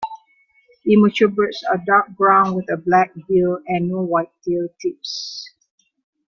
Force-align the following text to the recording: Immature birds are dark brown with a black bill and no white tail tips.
Immature 0.87 1.29
birds 1.29 1.63
are 1.69 1.77
dark 1.77 2.09
brown 2.17 2.55
with 2.55 2.67
a 2.73 2.77
black 2.77 3.11
bill 3.29 3.59
and 3.67 3.87
no 3.87 4.01
white 4.01 4.31
tail 4.43 4.67
tips. 4.81 5.47